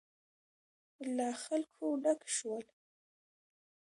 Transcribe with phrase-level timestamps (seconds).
[1.15, 2.65] له خلکو ډک شول.